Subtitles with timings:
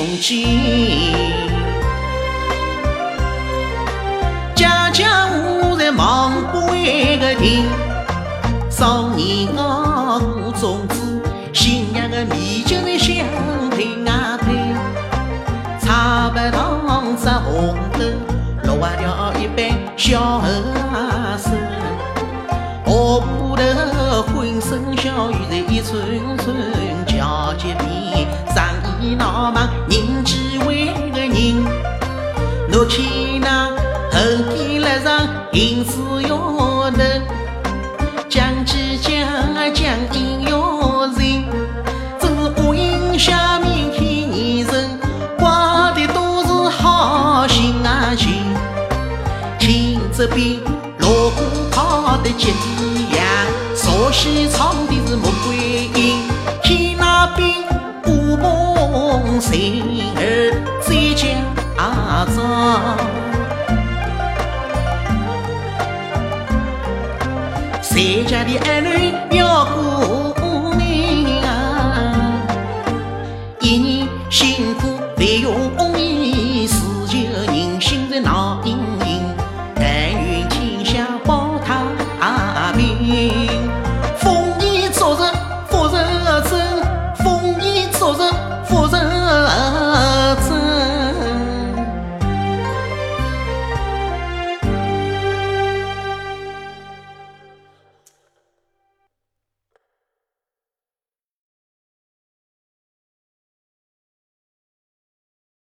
[0.00, 0.48] 从前，
[4.54, 7.68] 家家户户忙过一个年，
[8.70, 11.20] 少年啊五中子，
[11.52, 13.14] 新月个米酒在香
[13.72, 14.02] 喷
[14.38, 14.74] 喷，
[15.78, 18.06] 茶白糖撒红豆，
[18.64, 21.52] 落完了一杯小二婶，
[22.86, 27.09] 下铺头欢声笑语在一村村。
[32.72, 33.68] 拿起那
[34.12, 35.98] 横笔来上银子
[36.28, 37.02] 要头，
[38.28, 39.10] 讲几讲
[39.74, 39.84] 讲
[40.14, 41.44] 英雄人，
[42.20, 43.98] 正是乌云下面看
[44.72, 45.00] 人，
[45.38, 48.44] 挂的都是好心啊情。
[49.58, 50.60] 听这边
[50.98, 53.18] 锣鼓敲得接地响，
[53.74, 56.22] 朝西唱的是穆桂英，
[56.62, 57.50] 看那边
[58.06, 59.58] 舞梦神儿
[59.98, 59.99] 在
[62.26, 62.42] 走。
[67.82, 69.64] 谁家的儿女要
[70.34, 71.50] 过年啊？
[73.60, 75.89] 一年辛苦为用。